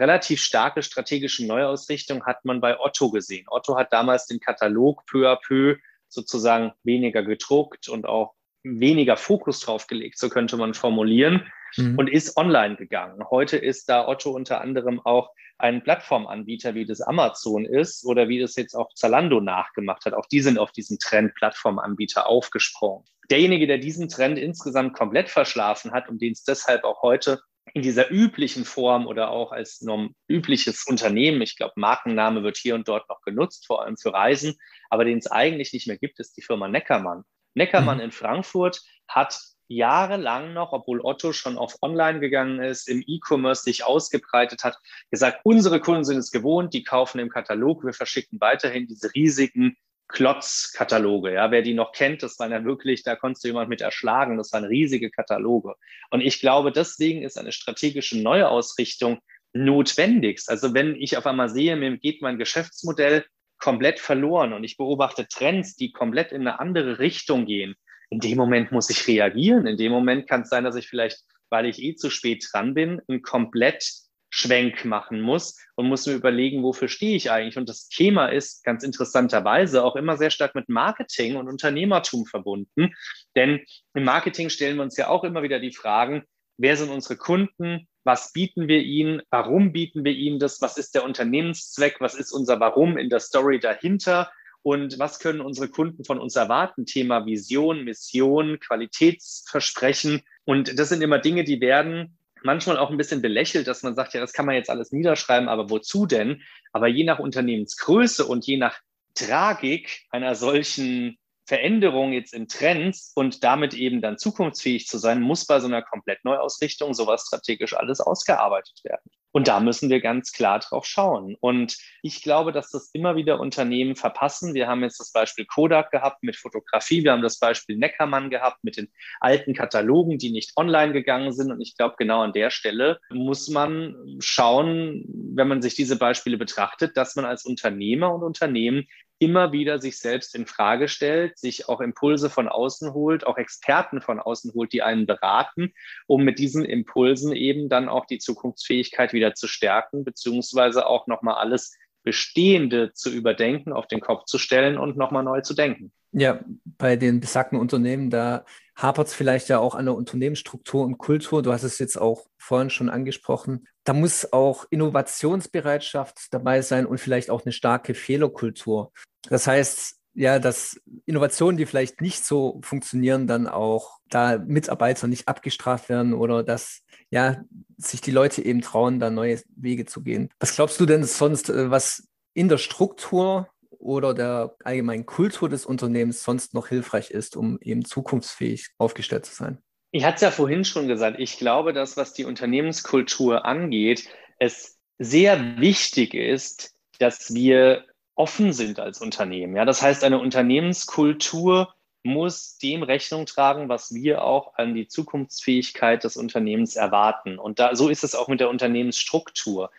relativ 0.00 0.40
starke 0.40 0.82
strategische 0.82 1.46
Neuausrichtung 1.46 2.24
hat 2.24 2.44
man 2.44 2.60
bei 2.60 2.78
Otto 2.78 3.10
gesehen. 3.10 3.46
Otto 3.48 3.76
hat 3.76 3.92
damals 3.92 4.26
den 4.26 4.40
Katalog 4.40 5.04
peu 5.06 5.30
à 5.30 5.36
peu 5.36 5.76
sozusagen 6.08 6.72
weniger 6.82 7.22
gedruckt 7.22 7.88
und 7.88 8.06
auch 8.06 8.34
weniger 8.64 9.16
Fokus 9.16 9.60
drauf 9.60 9.86
gelegt, 9.86 10.18
so 10.18 10.28
könnte 10.28 10.56
man 10.56 10.74
formulieren, 10.74 11.46
mhm. 11.76 11.98
und 11.98 12.08
ist 12.08 12.36
online 12.36 12.76
gegangen. 12.76 13.22
Heute 13.30 13.56
ist 13.56 13.88
da 13.88 14.08
Otto 14.08 14.30
unter 14.30 14.60
anderem 14.60 15.00
auch 15.04 15.30
ein 15.58 15.82
Plattformanbieter, 15.82 16.74
wie 16.74 16.84
das 16.84 17.00
Amazon 17.00 17.64
ist 17.64 18.04
oder 18.04 18.28
wie 18.28 18.40
das 18.40 18.56
jetzt 18.56 18.74
auch 18.74 18.92
Zalando 18.94 19.40
nachgemacht 19.40 20.04
hat. 20.04 20.14
Auch 20.14 20.26
die 20.26 20.40
sind 20.40 20.58
auf 20.58 20.72
diesen 20.72 20.98
Trend 20.98 21.34
Plattformanbieter 21.34 22.26
aufgesprungen. 22.26 23.04
Derjenige, 23.30 23.66
der 23.66 23.78
diesen 23.78 24.08
Trend 24.08 24.38
insgesamt 24.38 24.94
komplett 24.94 25.30
verschlafen 25.30 25.92
hat 25.92 26.08
und 26.08 26.20
den 26.20 26.32
es 26.32 26.42
deshalb 26.42 26.84
auch 26.84 27.02
heute 27.02 27.40
in 27.72 27.82
dieser 27.82 28.10
üblichen 28.10 28.64
Form 28.64 29.06
oder 29.06 29.30
auch 29.30 29.50
als 29.52 29.84
übliches 30.28 30.84
Unternehmen, 30.86 31.40
ich 31.40 31.56
glaube, 31.56 31.72
Markenname 31.76 32.42
wird 32.42 32.58
hier 32.58 32.74
und 32.74 32.86
dort 32.86 33.08
noch 33.08 33.22
genutzt, 33.22 33.66
vor 33.66 33.82
allem 33.82 33.96
für 33.96 34.12
Reisen, 34.12 34.56
aber 34.90 35.04
den 35.04 35.18
es 35.18 35.30
eigentlich 35.30 35.72
nicht 35.72 35.86
mehr 35.86 35.96
gibt, 35.96 36.20
ist 36.20 36.36
die 36.36 36.42
Firma 36.42 36.68
Neckermann. 36.68 37.24
Neckermann 37.54 37.98
mhm. 37.98 38.04
in 38.04 38.12
Frankfurt 38.12 38.82
hat 39.08 39.38
jahrelang 39.68 40.52
noch, 40.52 40.72
obwohl 40.72 41.00
Otto 41.00 41.32
schon 41.32 41.56
auf 41.56 41.76
Online 41.82 42.20
gegangen 42.20 42.60
ist, 42.60 42.88
im 42.88 43.02
E-Commerce 43.06 43.62
sich 43.62 43.84
ausgebreitet 43.84 44.62
hat, 44.62 44.78
gesagt, 45.10 45.40
unsere 45.44 45.80
Kunden 45.80 46.04
sind 46.04 46.18
es 46.18 46.30
gewohnt, 46.30 46.74
die 46.74 46.84
kaufen 46.84 47.18
im 47.18 47.30
Katalog, 47.30 47.84
wir 47.84 47.94
verschicken 47.94 48.40
weiterhin 48.40 48.86
diese 48.86 49.14
riesigen 49.14 49.76
Klotzkataloge. 50.08 51.32
Ja, 51.32 51.50
wer 51.50 51.62
die 51.62 51.74
noch 51.74 51.92
kennt, 51.92 52.22
das 52.22 52.38
waren 52.38 52.52
ja 52.52 52.64
wirklich, 52.64 53.02
da 53.02 53.16
konntest 53.16 53.42
du 53.42 53.48
jemand 53.48 53.70
mit 53.70 53.80
erschlagen, 53.80 54.36
das 54.36 54.52
waren 54.52 54.64
riesige 54.64 55.10
Kataloge. 55.10 55.74
Und 56.10 56.20
ich 56.20 56.40
glaube, 56.40 56.72
deswegen 56.72 57.22
ist 57.22 57.38
eine 57.38 57.52
strategische 57.52 58.20
Neuausrichtung 58.20 59.20
notwendigst. 59.54 60.50
Also 60.50 60.74
wenn 60.74 60.94
ich 60.96 61.16
auf 61.16 61.26
einmal 61.26 61.48
sehe, 61.48 61.76
mir 61.76 61.96
geht 61.96 62.20
mein 62.20 62.38
Geschäftsmodell 62.38 63.24
komplett 63.64 63.98
verloren 63.98 64.52
und 64.52 64.62
ich 64.62 64.76
beobachte 64.76 65.26
Trends, 65.26 65.74
die 65.74 65.90
komplett 65.90 66.32
in 66.32 66.42
eine 66.42 66.60
andere 66.60 66.98
Richtung 66.98 67.46
gehen, 67.46 67.76
in 68.10 68.20
dem 68.20 68.36
Moment 68.36 68.72
muss 68.72 68.90
ich 68.90 69.08
reagieren. 69.08 69.66
In 69.66 69.78
dem 69.78 69.90
Moment 69.90 70.28
kann 70.28 70.42
es 70.42 70.50
sein, 70.50 70.64
dass 70.64 70.76
ich 70.76 70.86
vielleicht, 70.86 71.22
weil 71.48 71.64
ich 71.64 71.82
eh 71.82 71.94
zu 71.94 72.10
spät 72.10 72.46
dran 72.52 72.74
bin, 72.74 73.00
einen 73.08 73.22
komplett 73.22 73.82
Schwenk 74.28 74.84
machen 74.84 75.22
muss 75.22 75.58
und 75.76 75.88
muss 75.88 76.06
mir 76.06 76.12
überlegen, 76.12 76.62
wofür 76.62 76.88
stehe 76.88 77.16
ich 77.16 77.30
eigentlich. 77.30 77.56
Und 77.56 77.70
das 77.70 77.88
Thema 77.88 78.26
ist 78.26 78.64
ganz 78.64 78.84
interessanterweise 78.84 79.82
auch 79.82 79.96
immer 79.96 80.18
sehr 80.18 80.30
stark 80.30 80.54
mit 80.54 80.68
Marketing 80.68 81.36
und 81.36 81.48
Unternehmertum 81.48 82.26
verbunden. 82.26 82.92
Denn 83.34 83.64
im 83.94 84.04
Marketing 84.04 84.50
stellen 84.50 84.76
wir 84.76 84.82
uns 84.82 84.98
ja 84.98 85.08
auch 85.08 85.24
immer 85.24 85.42
wieder 85.42 85.58
die 85.58 85.72
Fragen, 85.72 86.24
wer 86.58 86.76
sind 86.76 86.90
unsere 86.90 87.16
Kunden, 87.16 87.88
was 88.04 88.32
bieten 88.32 88.68
wir 88.68 88.82
ihnen, 88.82 89.22
warum 89.30 89.72
bieten 89.72 90.04
wir 90.04 90.12
ihnen 90.12 90.38
das, 90.38 90.60
was 90.60 90.76
ist 90.76 90.94
der 90.94 91.04
Unternehmenszweck, 91.04 91.96
was 92.00 92.14
ist 92.14 92.32
unser 92.32 92.60
Warum 92.60 92.96
in 92.96 93.08
der 93.08 93.20
Story 93.20 93.58
dahinter? 93.58 94.30
Und 94.62 94.98
was 94.98 95.18
können 95.18 95.40
unsere 95.40 95.68
Kunden 95.68 96.04
von 96.04 96.18
uns 96.18 96.36
erwarten, 96.36 96.86
Thema 96.86 97.26
Vision, 97.26 97.84
Mission, 97.84 98.58
Qualitätsversprechen. 98.60 100.22
Und 100.46 100.78
das 100.78 100.88
sind 100.88 101.02
immer 101.02 101.18
Dinge, 101.18 101.44
die 101.44 101.60
werden 101.60 102.16
manchmal 102.42 102.78
auch 102.78 102.90
ein 102.90 102.96
bisschen 102.96 103.20
belächelt, 103.20 103.66
dass 103.66 103.82
man 103.82 103.94
sagt, 103.94 104.14
ja, 104.14 104.20
das 104.20 104.32
kann 104.32 104.46
man 104.46 104.54
jetzt 104.54 104.70
alles 104.70 104.92
niederschreiben, 104.92 105.48
aber 105.48 105.68
wozu 105.70 106.06
denn? 106.06 106.42
Aber 106.72 106.88
je 106.88 107.04
nach 107.04 107.18
Unternehmensgröße 107.18 108.24
und 108.24 108.46
je 108.46 108.56
nach 108.56 108.78
Tragik 109.14 110.02
einer 110.10 110.34
solchen 110.34 111.18
Veränderung 111.46 112.12
jetzt 112.12 112.34
in 112.34 112.48
Trends 112.48 113.12
und 113.14 113.44
damit 113.44 113.74
eben 113.74 114.00
dann 114.00 114.18
zukunftsfähig 114.18 114.86
zu 114.86 114.98
sein, 114.98 115.20
muss 115.20 115.46
bei 115.46 115.60
so 115.60 115.66
einer 115.66 115.82
Komplettneuausrichtung 115.82 116.94
sowas 116.94 117.24
strategisch 117.26 117.74
alles 117.74 118.00
ausgearbeitet 118.00 118.80
werden. 118.84 119.10
Und 119.36 119.48
da 119.48 119.58
müssen 119.58 119.90
wir 119.90 120.00
ganz 120.00 120.30
klar 120.30 120.60
drauf 120.60 120.86
schauen. 120.86 121.36
Und 121.40 121.76
ich 122.02 122.22
glaube, 122.22 122.52
dass 122.52 122.70
das 122.70 122.90
immer 122.92 123.16
wieder 123.16 123.40
Unternehmen 123.40 123.96
verpassen. 123.96 124.54
Wir 124.54 124.68
haben 124.68 124.84
jetzt 124.84 125.00
das 125.00 125.10
Beispiel 125.10 125.44
Kodak 125.44 125.90
gehabt 125.90 126.22
mit 126.22 126.36
Fotografie. 126.36 127.02
Wir 127.02 127.10
haben 127.10 127.20
das 127.20 127.40
Beispiel 127.40 127.76
Neckermann 127.76 128.30
gehabt 128.30 128.62
mit 128.62 128.76
den 128.76 128.92
alten 129.18 129.52
Katalogen, 129.52 130.18
die 130.18 130.30
nicht 130.30 130.52
online 130.56 130.92
gegangen 130.92 131.32
sind. 131.32 131.50
Und 131.50 131.60
ich 131.60 131.76
glaube, 131.76 131.96
genau 131.98 132.20
an 132.20 132.32
der 132.32 132.50
Stelle 132.50 133.00
muss 133.10 133.48
man 133.48 133.96
schauen, 134.20 135.04
wenn 135.34 135.48
man 135.48 135.62
sich 135.62 135.74
diese 135.74 135.98
Beispiele 135.98 136.38
betrachtet, 136.38 136.96
dass 136.96 137.16
man 137.16 137.24
als 137.24 137.44
Unternehmer 137.44 138.14
und 138.14 138.22
Unternehmen 138.22 138.86
immer 139.18 139.52
wieder 139.52 139.78
sich 139.78 139.98
selbst 139.98 140.34
in 140.34 140.46
Frage 140.46 140.88
stellt, 140.88 141.38
sich 141.38 141.68
auch 141.68 141.80
Impulse 141.80 142.30
von 142.30 142.48
außen 142.48 142.92
holt, 142.92 143.26
auch 143.26 143.38
Experten 143.38 144.00
von 144.00 144.20
außen 144.20 144.52
holt, 144.54 144.72
die 144.72 144.82
einen 144.82 145.06
beraten, 145.06 145.72
um 146.06 146.24
mit 146.24 146.38
diesen 146.38 146.64
Impulsen 146.64 147.32
eben 147.32 147.68
dann 147.68 147.88
auch 147.88 148.06
die 148.06 148.18
Zukunftsfähigkeit 148.18 149.12
wieder 149.12 149.34
zu 149.34 149.46
stärken, 149.46 150.04
beziehungsweise 150.04 150.86
auch 150.86 151.06
nochmal 151.06 151.36
alles 151.36 151.76
Bestehende 152.02 152.92
zu 152.92 153.10
überdenken, 153.10 153.72
auf 153.72 153.86
den 153.86 154.00
Kopf 154.00 154.26
zu 154.26 154.38
stellen 154.38 154.76
und 154.76 154.96
nochmal 154.96 155.24
neu 155.24 155.40
zu 155.40 155.54
denken. 155.54 155.90
Ja, 156.12 156.44
bei 156.64 156.96
den 156.96 157.20
besagten 157.20 157.58
Unternehmen, 157.58 158.10
da 158.10 158.44
hapert 158.76 159.08
es 159.08 159.14
vielleicht 159.14 159.48
ja 159.48 159.58
auch 159.58 159.74
an 159.74 159.86
der 159.86 159.94
Unternehmensstruktur 159.94 160.84
und 160.84 160.98
Kultur. 160.98 161.42
Du 161.42 161.52
hast 161.52 161.62
es 161.62 161.78
jetzt 161.78 161.96
auch 161.96 162.26
vorhin 162.38 162.70
schon 162.70 162.90
angesprochen. 162.90 163.66
Da 163.84 163.92
muss 163.92 164.32
auch 164.32 164.66
Innovationsbereitschaft 164.70 166.32
dabei 166.32 166.62
sein 166.62 166.86
und 166.86 166.98
vielleicht 166.98 167.30
auch 167.30 167.44
eine 167.44 167.52
starke 167.52 167.94
Fehlerkultur. 167.94 168.92
Das 169.28 169.46
heißt, 169.46 169.96
ja, 170.14 170.38
dass 170.38 170.80
Innovationen, 171.06 171.56
die 171.56 171.66
vielleicht 171.66 172.00
nicht 172.00 172.24
so 172.24 172.60
funktionieren, 172.62 173.26
dann 173.26 173.48
auch 173.48 173.98
da 174.08 174.38
Mitarbeiter 174.38 175.08
nicht 175.08 175.28
abgestraft 175.28 175.88
werden 175.88 176.14
oder 176.14 176.44
dass 176.44 176.82
ja 177.10 177.42
sich 177.76 178.00
die 178.00 178.12
Leute 178.12 178.42
eben 178.42 178.60
trauen, 178.60 179.00
da 179.00 179.10
neue 179.10 179.40
Wege 179.56 179.86
zu 179.86 180.02
gehen. 180.02 180.30
Was 180.38 180.54
glaubst 180.54 180.78
du 180.78 180.86
denn 180.86 181.02
sonst, 181.04 181.50
äh, 181.50 181.70
was 181.70 182.08
in 182.32 182.48
der 182.48 182.58
Struktur 182.58 183.48
oder 183.84 184.14
der 184.14 184.56
allgemeinen 184.64 185.06
Kultur 185.06 185.48
des 185.48 185.66
Unternehmens 185.66 186.24
sonst 186.24 186.54
noch 186.54 186.68
hilfreich 186.68 187.10
ist, 187.10 187.36
um 187.36 187.58
eben 187.60 187.84
zukunftsfähig 187.84 188.70
aufgestellt 188.78 189.26
zu 189.26 189.34
sein? 189.34 189.58
Ich 189.90 190.04
hatte 190.04 190.16
es 190.16 190.20
ja 190.22 190.30
vorhin 190.30 190.64
schon 190.64 190.88
gesagt, 190.88 191.20
ich 191.20 191.38
glaube, 191.38 191.72
dass 191.72 191.96
was 191.96 192.14
die 192.14 192.24
Unternehmenskultur 192.24 193.44
angeht, 193.44 194.08
es 194.38 194.78
sehr 194.98 195.60
wichtig 195.60 196.14
ist, 196.14 196.74
dass 196.98 197.34
wir 197.34 197.84
offen 198.14 198.52
sind 198.52 198.80
als 198.80 199.00
Unternehmen. 199.00 199.56
Ja, 199.56 199.64
das 199.64 199.82
heißt, 199.82 200.02
eine 200.02 200.18
Unternehmenskultur 200.18 201.74
muss 202.02 202.58
dem 202.58 202.82
Rechnung 202.82 203.26
tragen, 203.26 203.68
was 203.68 203.94
wir 203.94 204.24
auch 204.24 204.54
an 204.56 204.74
die 204.74 204.88
Zukunftsfähigkeit 204.88 206.04
des 206.04 206.16
Unternehmens 206.16 206.76
erwarten. 206.76 207.38
Und 207.38 207.58
da, 207.58 207.74
so 207.74 207.88
ist 207.88 208.04
es 208.04 208.14
auch 208.14 208.28
mit 208.28 208.40
der 208.40 208.50
Unternehmensstruktur. 208.50 209.70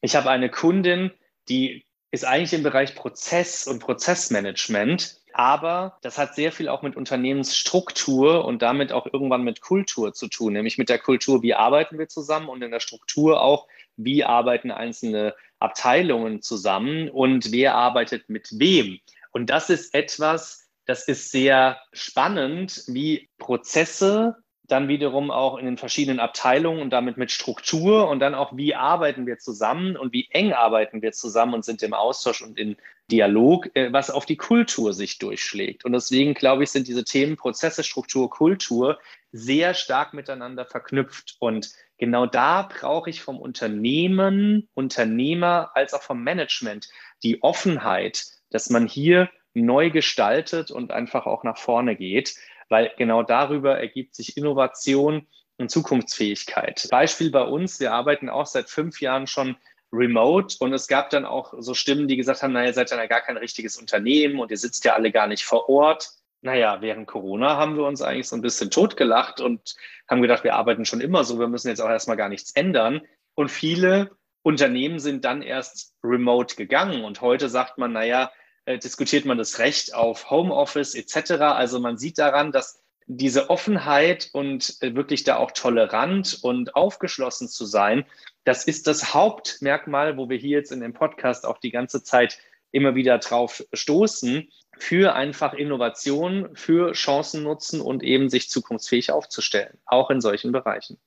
Ich 0.00 0.16
habe 0.16 0.30
eine 0.30 0.48
Kundin, 0.48 1.10
die 1.48 1.84
ist 2.12 2.26
eigentlich 2.26 2.52
im 2.52 2.62
Bereich 2.62 2.94
Prozess 2.94 3.66
und 3.66 3.80
Prozessmanagement, 3.80 5.16
aber 5.32 5.98
das 6.02 6.18
hat 6.18 6.34
sehr 6.34 6.52
viel 6.52 6.68
auch 6.68 6.82
mit 6.82 6.94
Unternehmensstruktur 6.94 8.44
und 8.44 8.60
damit 8.60 8.92
auch 8.92 9.06
irgendwann 9.10 9.42
mit 9.42 9.62
Kultur 9.62 10.12
zu 10.12 10.28
tun, 10.28 10.52
nämlich 10.52 10.76
mit 10.76 10.90
der 10.90 10.98
Kultur, 10.98 11.42
wie 11.42 11.54
arbeiten 11.54 11.98
wir 11.98 12.08
zusammen 12.08 12.50
und 12.50 12.62
in 12.62 12.70
der 12.70 12.80
Struktur 12.80 13.40
auch, 13.40 13.66
wie 13.96 14.24
arbeiten 14.24 14.70
einzelne 14.70 15.34
Abteilungen 15.58 16.42
zusammen 16.42 17.08
und 17.08 17.50
wer 17.50 17.74
arbeitet 17.74 18.28
mit 18.28 18.48
wem. 18.52 18.98
Und 19.30 19.48
das 19.48 19.70
ist 19.70 19.94
etwas, 19.94 20.68
das 20.84 21.08
ist 21.08 21.30
sehr 21.30 21.80
spannend, 21.94 22.84
wie 22.88 23.30
Prozesse 23.38 24.36
dann 24.72 24.88
wiederum 24.88 25.30
auch 25.30 25.58
in 25.58 25.66
den 25.66 25.76
verschiedenen 25.76 26.18
Abteilungen 26.18 26.80
und 26.80 26.90
damit 26.90 27.16
mit 27.18 27.30
Struktur 27.30 28.08
und 28.08 28.20
dann 28.20 28.34
auch, 28.34 28.56
wie 28.56 28.74
arbeiten 28.74 29.26
wir 29.26 29.38
zusammen 29.38 29.96
und 29.96 30.12
wie 30.12 30.28
eng 30.30 30.52
arbeiten 30.52 31.02
wir 31.02 31.12
zusammen 31.12 31.54
und 31.54 31.64
sind 31.64 31.82
im 31.82 31.92
Austausch 31.92 32.42
und 32.42 32.58
in 32.58 32.76
Dialog, 33.10 33.68
äh, 33.74 33.92
was 33.92 34.10
auf 34.10 34.24
die 34.24 34.36
Kultur 34.36 34.94
sich 34.94 35.18
durchschlägt. 35.18 35.84
Und 35.84 35.92
deswegen, 35.92 36.34
glaube 36.34 36.64
ich, 36.64 36.70
sind 36.70 36.88
diese 36.88 37.04
Themen 37.04 37.36
Prozesse, 37.36 37.84
Struktur, 37.84 38.30
Kultur 38.30 38.98
sehr 39.30 39.74
stark 39.74 40.14
miteinander 40.14 40.64
verknüpft. 40.64 41.36
Und 41.38 41.70
genau 41.98 42.26
da 42.26 42.62
brauche 42.62 43.10
ich 43.10 43.20
vom 43.20 43.38
Unternehmen, 43.38 44.68
Unternehmer 44.74 45.70
als 45.74 45.92
auch 45.92 46.02
vom 46.02 46.22
Management 46.22 46.88
die 47.22 47.42
Offenheit, 47.42 48.24
dass 48.50 48.70
man 48.70 48.86
hier 48.86 49.30
neu 49.54 49.90
gestaltet 49.90 50.70
und 50.70 50.92
einfach 50.92 51.26
auch 51.26 51.44
nach 51.44 51.58
vorne 51.58 51.94
geht, 51.94 52.36
weil 52.72 52.90
genau 52.96 53.22
darüber 53.22 53.78
ergibt 53.78 54.16
sich 54.16 54.36
Innovation 54.36 55.28
und 55.58 55.70
Zukunftsfähigkeit. 55.70 56.88
Beispiel 56.90 57.30
bei 57.30 57.44
uns, 57.44 57.78
wir 57.78 57.92
arbeiten 57.92 58.28
auch 58.28 58.46
seit 58.46 58.68
fünf 58.68 59.00
Jahren 59.00 59.26
schon 59.26 59.56
remote 59.92 60.56
und 60.58 60.72
es 60.72 60.88
gab 60.88 61.10
dann 61.10 61.26
auch 61.26 61.52
so 61.58 61.74
Stimmen, 61.74 62.08
die 62.08 62.16
gesagt 62.16 62.42
haben, 62.42 62.54
naja, 62.54 62.68
ihr 62.68 62.72
seid 62.72 62.90
ja 62.90 63.06
gar 63.06 63.20
kein 63.20 63.36
richtiges 63.36 63.76
Unternehmen 63.76 64.40
und 64.40 64.50
ihr 64.50 64.56
sitzt 64.56 64.84
ja 64.86 64.94
alle 64.94 65.12
gar 65.12 65.26
nicht 65.26 65.44
vor 65.44 65.68
Ort. 65.68 66.08
Naja, 66.40 66.80
während 66.80 67.06
Corona 67.06 67.56
haben 67.58 67.76
wir 67.76 67.84
uns 67.84 68.00
eigentlich 68.00 68.26
so 68.26 68.36
ein 68.36 68.42
bisschen 68.42 68.70
totgelacht 68.70 69.40
und 69.40 69.76
haben 70.08 70.22
gedacht, 70.22 70.42
wir 70.42 70.54
arbeiten 70.54 70.86
schon 70.86 71.02
immer 71.02 71.24
so, 71.24 71.38
wir 71.38 71.48
müssen 71.48 71.68
jetzt 71.68 71.80
auch 71.80 71.90
erstmal 71.90 72.16
gar 72.16 72.30
nichts 72.30 72.52
ändern. 72.52 73.02
Und 73.34 73.50
viele 73.50 74.16
Unternehmen 74.42 74.98
sind 74.98 75.26
dann 75.26 75.42
erst 75.42 75.94
remote 76.02 76.56
gegangen 76.56 77.04
und 77.04 77.20
heute 77.20 77.50
sagt 77.50 77.76
man, 77.76 77.92
naja, 77.92 78.32
äh, 78.64 78.78
diskutiert 78.78 79.24
man 79.24 79.38
das 79.38 79.58
Recht 79.58 79.94
auf 79.94 80.30
Homeoffice 80.30 80.94
etc. 80.94 81.32
Also 81.40 81.80
man 81.80 81.98
sieht 81.98 82.18
daran, 82.18 82.52
dass 82.52 82.80
diese 83.06 83.50
Offenheit 83.50 84.30
und 84.32 84.76
äh, 84.80 84.94
wirklich 84.94 85.24
da 85.24 85.36
auch 85.36 85.50
tolerant 85.50 86.38
und 86.42 86.74
aufgeschlossen 86.74 87.48
zu 87.48 87.64
sein, 87.64 88.04
das 88.44 88.64
ist 88.64 88.86
das 88.86 89.14
Hauptmerkmal, 89.14 90.16
wo 90.16 90.28
wir 90.28 90.36
hier 90.36 90.58
jetzt 90.58 90.72
in 90.72 90.80
dem 90.80 90.92
Podcast 90.92 91.46
auch 91.46 91.58
die 91.58 91.70
ganze 91.70 92.02
Zeit 92.02 92.38
immer 92.70 92.94
wieder 92.94 93.18
drauf 93.18 93.64
stoßen, 93.72 94.48
für 94.78 95.14
einfach 95.14 95.52
Innovation, 95.52 96.48
für 96.54 96.92
Chancen 96.92 97.42
nutzen 97.42 97.80
und 97.80 98.02
eben 98.02 98.30
sich 98.30 98.48
zukunftsfähig 98.48 99.12
aufzustellen, 99.12 99.78
auch 99.84 100.10
in 100.10 100.20
solchen 100.20 100.50
Bereichen. 100.50 100.98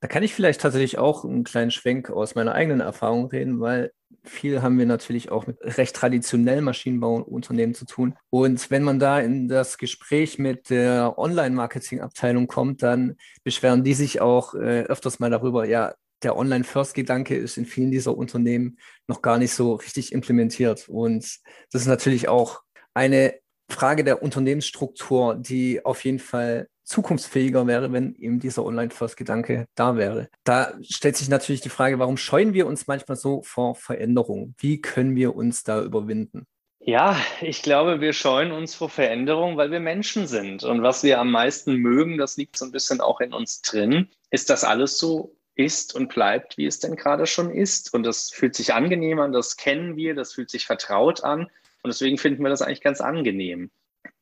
Da 0.00 0.08
kann 0.08 0.22
ich 0.22 0.34
vielleicht 0.34 0.60
tatsächlich 0.60 0.98
auch 0.98 1.24
einen 1.24 1.44
kleinen 1.44 1.70
Schwenk 1.70 2.10
aus 2.10 2.34
meiner 2.34 2.52
eigenen 2.52 2.80
Erfahrung 2.80 3.26
reden, 3.26 3.60
weil 3.60 3.92
viel 4.24 4.62
haben 4.62 4.78
wir 4.78 4.86
natürlich 4.86 5.30
auch 5.30 5.46
mit 5.46 5.58
recht 5.62 5.94
traditionellen 5.94 6.64
Maschinenbauunternehmen 6.64 7.74
zu 7.74 7.84
tun. 7.84 8.14
Und 8.30 8.70
wenn 8.70 8.82
man 8.82 8.98
da 8.98 9.20
in 9.20 9.48
das 9.48 9.78
Gespräch 9.78 10.38
mit 10.38 10.70
der 10.70 11.18
Online-Marketing-Abteilung 11.18 12.46
kommt, 12.46 12.82
dann 12.82 13.16
beschweren 13.42 13.84
die 13.84 13.94
sich 13.94 14.20
auch 14.20 14.54
äh, 14.54 14.82
öfters 14.82 15.18
mal 15.18 15.30
darüber, 15.30 15.66
ja, 15.66 15.94
der 16.22 16.36
Online-First-Gedanke 16.36 17.36
ist 17.36 17.58
in 17.58 17.66
vielen 17.66 17.90
dieser 17.90 18.16
Unternehmen 18.16 18.78
noch 19.06 19.22
gar 19.22 19.38
nicht 19.38 19.52
so 19.52 19.74
richtig 19.74 20.12
implementiert. 20.12 20.88
Und 20.88 21.24
das 21.70 21.82
ist 21.82 21.86
natürlich 21.86 22.28
auch 22.28 22.62
eine 22.94 23.34
Frage 23.68 24.04
der 24.04 24.22
Unternehmensstruktur, 24.22 25.36
die 25.36 25.84
auf 25.84 26.04
jeden 26.04 26.18
Fall 26.18 26.68
zukunftsfähiger 26.84 27.66
wäre, 27.66 27.92
wenn 27.92 28.14
eben 28.14 28.40
dieser 28.40 28.64
Online-First-Gedanke 28.64 29.66
da 29.74 29.96
wäre. 29.96 30.28
Da 30.44 30.74
stellt 30.82 31.16
sich 31.16 31.28
natürlich 31.28 31.60
die 31.60 31.70
Frage, 31.70 31.98
warum 31.98 32.16
scheuen 32.16 32.54
wir 32.54 32.66
uns 32.66 32.86
manchmal 32.86 33.16
so 33.16 33.42
vor 33.42 33.74
Veränderung? 33.74 34.54
Wie 34.58 34.80
können 34.80 35.16
wir 35.16 35.34
uns 35.34 35.64
da 35.64 35.82
überwinden? 35.82 36.46
Ja, 36.86 37.16
ich 37.40 37.62
glaube, 37.62 38.02
wir 38.02 38.12
scheuen 38.12 38.52
uns 38.52 38.74
vor 38.74 38.90
Veränderung, 38.90 39.56
weil 39.56 39.70
wir 39.70 39.80
Menschen 39.80 40.26
sind. 40.26 40.64
Und 40.64 40.82
was 40.82 41.02
wir 41.02 41.18
am 41.18 41.30
meisten 41.30 41.76
mögen, 41.76 42.18
das 42.18 42.36
liegt 42.36 42.58
so 42.58 42.66
ein 42.66 42.72
bisschen 42.72 43.00
auch 43.00 43.20
in 43.20 43.32
uns 43.32 43.62
drin, 43.62 44.08
ist, 44.30 44.50
dass 44.50 44.64
alles 44.64 44.98
so 44.98 45.34
ist 45.54 45.94
und 45.94 46.12
bleibt, 46.12 46.58
wie 46.58 46.66
es 46.66 46.80
denn 46.80 46.96
gerade 46.96 47.26
schon 47.26 47.50
ist. 47.50 47.94
Und 47.94 48.02
das 48.02 48.30
fühlt 48.30 48.54
sich 48.54 48.74
angenehm 48.74 49.18
an, 49.18 49.32
das 49.32 49.56
kennen 49.56 49.96
wir, 49.96 50.14
das 50.14 50.34
fühlt 50.34 50.50
sich 50.50 50.66
vertraut 50.66 51.24
an. 51.24 51.44
Und 51.82 51.88
deswegen 51.88 52.18
finden 52.18 52.42
wir 52.42 52.50
das 52.50 52.60
eigentlich 52.60 52.82
ganz 52.82 53.00
angenehm. 53.00 53.70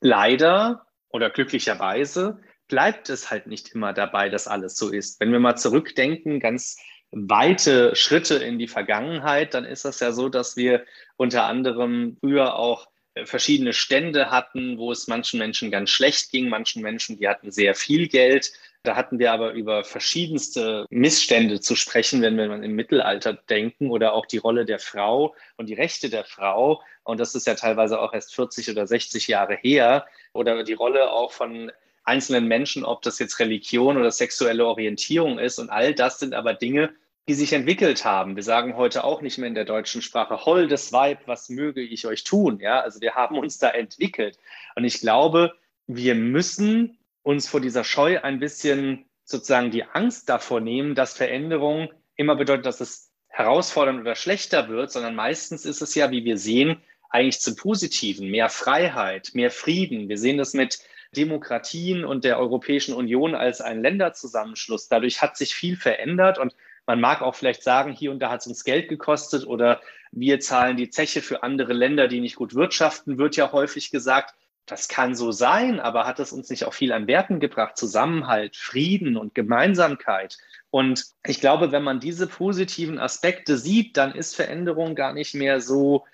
Leider 0.01 0.87
oder 1.09 1.31
glücklicherweise 1.31 2.39
bleibt 2.69 3.09
es 3.11 3.31
halt 3.31 3.47
nicht 3.47 3.75
immer 3.75 3.93
dabei, 3.93 4.29
dass 4.29 4.49
alles 4.49 4.77
so 4.77 4.91
ist. 4.91 5.21
Wenn 5.21 5.33
wir 5.33 5.41
mal 5.41 5.57
zurückdenken, 5.57 6.41
ganz 6.41 6.77
weite 7.13 7.95
Schritte 7.95 8.37
in 8.37 8.59
die 8.59 8.69
Vergangenheit, 8.69 9.55
dann 9.55 9.65
ist 9.65 9.85
das 9.85 10.01
ja 10.01 10.13
so, 10.13 10.29
dass 10.29 10.57
wir 10.57 10.85
unter 11.17 11.45
anderem 11.45 12.17
früher 12.21 12.57
auch 12.57 12.89
äh, 13.15 13.27
verschiedene 13.27 13.73
Stände 13.73 14.31
hatten, 14.31 14.79
wo 14.79 14.91
es 14.91 15.07
manchen 15.09 15.39
Menschen 15.39 15.71
ganz 15.71 15.91
schlecht 15.91 16.31
ging, 16.31 16.49
manchen 16.49 16.83
Menschen, 16.83 17.19
die 17.19 17.29
hatten 17.29 17.51
sehr 17.51 17.75
viel 17.75 18.09
Geld. 18.09 18.53
Da 18.85 18.97
hatten 18.97 19.19
wir 19.19 19.33
aber 19.33 19.53
über 19.53 19.85
verschiedenste 19.85 20.87
Missstände 20.91 21.61
zu 21.61 21.77
sprechen, 21.77 22.23
wenn 22.23 22.37
wir 22.37 22.47
im 22.51 22.75
Mittelalter 22.75 23.35
denken 23.35 23.91
oder 23.91 24.15
auch 24.15 24.27
die 24.27 24.39
Rolle 24.39 24.65
der 24.65 24.81
Frau 24.81 25.37
und 25.57 25.67
die 25.67 25.75
Rechte 25.75 26.11
der 26.11 26.25
Frau. 26.25 26.83
Und 27.05 27.21
das 27.21 27.35
ist 27.35 27.47
ja 27.47 27.55
teilweise 27.55 28.01
auch 28.01 28.13
erst 28.13 28.35
40 28.35 28.71
oder 28.71 28.87
60 28.87 29.29
Jahre 29.29 29.55
her. 29.55 30.07
Oder 30.33 30.65
die 30.65 30.73
Rolle 30.73 31.13
auch 31.13 31.33
von 31.33 31.71
einzelnen 32.05 32.49
Menschen, 32.49 32.85
ob 32.85 33.03
das 33.03 33.19
jetzt 33.19 33.39
Religion 33.39 33.97
oder 33.97 34.11
sexuelle 34.11 34.67
Orientierung 34.67 35.39
ist. 35.39 35.59
Und 35.59 35.71
all 35.71 35.95
das 35.95 36.19
sind 36.19 36.35
aber 36.35 36.55
Dinge, 36.55 36.91
die 37.29 37.35
sich 37.35 37.53
entwickelt 37.53 38.05
haben. 38.05 38.35
Wir 38.35 38.43
sagen 38.43 38.77
heute 38.77 39.05
auch 39.05 39.23
nicht 39.23 39.39
mehr 39.39 39.49
in 39.49 39.55
der 39.55 39.65
deutschen 39.65 40.03
Sprache, 40.03 40.45
holdes 40.45 40.93
Weib, 40.93 41.21
was 41.27 41.49
möge 41.49 41.81
ich 41.81 42.07
euch 42.07 42.25
tun? 42.25 42.59
Ja, 42.61 42.81
also 42.81 43.01
wir 43.01 43.15
haben 43.15 43.39
uns 43.39 43.59
da 43.59 43.69
entwickelt. 43.69 44.39
Und 44.75 44.85
ich 44.85 45.01
glaube, 45.01 45.53
wir 45.87 46.15
müssen 46.15 46.99
uns 47.23 47.49
vor 47.49 47.61
dieser 47.61 47.85
Scheu 47.85 48.21
ein 48.21 48.41
bisschen 48.41 49.05
sozusagen 49.25 49.71
die 49.71 49.85
Angst 49.85 50.29
davor 50.29 50.61
nehmen, 50.61 50.97
dass 50.97 51.17
Veränderung 51.17 51.89
immer 52.17 52.35
bedeutet, 52.35 52.67
dass 52.67 52.81
es 52.81 53.13
herausfordernd 53.29 54.01
oder 54.01 54.17
schlechter 54.17 54.69
wird, 54.69 54.91
sondern 54.91 55.15
meistens 55.15 55.65
ist 55.65 55.81
es 55.81 55.95
ja, 55.95 56.11
wie 56.11 56.25
wir 56.25 56.37
sehen, 56.37 56.83
eigentlich 57.09 57.41
zum 57.41 57.57
Positiven, 57.57 58.31
mehr 58.31 58.49
Freiheit, 58.49 59.31
mehr 59.35 59.51
Frieden. 59.51 60.09
Wir 60.09 60.19
sehen 60.19 60.39
das 60.39 60.55
mit 60.55 60.81
Demokratien 61.17 62.05
und 62.05 62.25
der 62.25 62.39
Europäischen 62.39 62.95
Union 62.95 63.35
als 63.35 63.61
ein 63.61 63.83
Länderzusammenschluss. 63.83 64.89
Dadurch 64.89 65.23
hat 65.23 65.37
sich 65.37 65.55
viel 65.55 65.77
verändert 65.77 66.39
und 66.39 66.55
man 66.87 67.01
mag 67.01 67.23
auch 67.23 67.35
vielleicht 67.35 67.63
sagen, 67.63 67.93
hier 67.93 68.11
und 68.11 68.21
da 68.21 68.31
hat 68.31 68.41
es 68.41 68.47
uns 68.47 68.65
Geld 68.65 68.89
gekostet 68.89 69.47
oder 69.47 69.81
wir 70.11 70.41
zahlen 70.41 70.77
die 70.77 70.91
Zeche 70.91 71.23
für 71.23 71.43
andere 71.43 71.73
Länder, 71.73 72.09
die 72.09 72.21
nicht 72.21 72.37
gut 72.37 72.55
wirtschaften, 72.55 73.19
wird 73.19 73.37
ja 73.37 73.53
häufig 73.53 73.91
gesagt. 73.91 74.35
Das 74.67 74.89
kann 74.89 75.15
so 75.15 75.33
sein, 75.33 75.81
aber 75.81 76.07
hat 76.07 76.21
es 76.21 76.33
uns 76.33 76.49
nicht 76.49 76.65
auch 76.65 76.75
viel 76.75 76.93
an 76.93 77.07
Werten 77.07 77.41
gebracht? 77.41 77.77
Zusammenhalt, 77.77 78.57
Frieden 78.57 79.17
und 79.17 79.35
Gemeinsamkeit. 79.35 80.39
Und 80.71 81.05
ich 81.27 81.41
glaube, 81.41 81.73
wenn 81.73 81.83
man 81.83 82.01
diese 82.01 82.27
positiven 82.27 82.99
Aspekte 82.99 83.59
sieht, 83.59 83.97
dann 83.97 84.15
ist 84.15 84.37
Veränderung 84.37 84.95
gar 84.95 85.13
nicht 85.13 85.35
mehr 85.35 85.61
so 85.61 86.05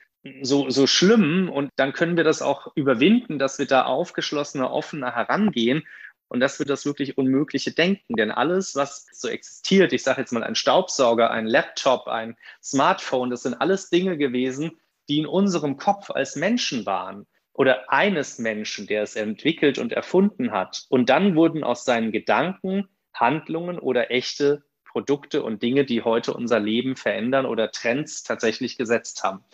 so, 0.43 0.71
so 0.71 0.87
schlimm 0.87 1.49
und 1.49 1.71
dann 1.77 1.93
können 1.93 2.17
wir 2.17 2.25
das 2.25 2.43
auch 2.43 2.73
überwinden, 2.75 3.39
dass 3.39 3.59
wir 3.59 3.67
da 3.67 3.85
aufgeschlossener, 3.85 4.73
offener 4.73 5.15
herangehen 5.15 5.85
und 6.29 6.41
dass 6.41 6.59
wir 6.59 6.67
das 6.67 6.87
wirklich 6.87 7.19
Unmögliche 7.19 7.73
denken. 7.73 8.15
Denn 8.15 8.31
alles, 8.31 8.77
was 8.77 9.07
so 9.13 9.29
existiert, 9.29 9.93
ich 9.93 10.03
sage 10.03 10.21
jetzt 10.21 10.33
mal 10.33 10.45
ein 10.45 10.55
Staubsauger, 10.55 11.31
ein 11.31 11.47
Laptop, 11.47 12.07
ein 12.07 12.37
Smartphone, 12.63 13.31
das 13.31 13.43
sind 13.43 13.55
alles 13.55 13.91
Dinge 13.91 14.17
gewesen, 14.17 14.79
die 15.09 15.19
in 15.19 15.27
unserem 15.27 15.77
Kopf 15.77 16.11
als 16.11 16.37
Menschen 16.37 16.87
waren 16.87 17.27
oder 17.53 17.91
eines 17.91 18.39
Menschen, 18.39 18.87
der 18.87 19.03
es 19.03 19.17
entwickelt 19.17 19.79
und 19.79 19.93
erfunden 19.93 20.53
hat. 20.53 20.85
Und 20.91 21.09
dann 21.09 21.35
wurden 21.35 21.65
aus 21.65 21.85
seinen 21.85 22.13
Gedanken 22.13 22.89
Handlungen 23.15 23.79
oder 23.79 24.11
echte 24.11 24.65
Produkte 24.85 25.43
und 25.43 25.63
Dinge, 25.63 25.85
die 25.85 26.03
heute 26.03 26.35
unser 26.35 26.61
Leben 26.61 26.97
verändern 26.97 27.47
oder 27.47 27.71
Trends 27.71 28.23
tatsächlich 28.23 28.79
gesetzt 28.79 29.23
haben. 29.23 29.45